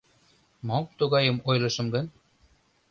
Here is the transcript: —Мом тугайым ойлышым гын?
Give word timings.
—Мом 0.67 0.83
тугайым 0.97 1.37
ойлышым 1.49 1.87
гын? 1.93 2.05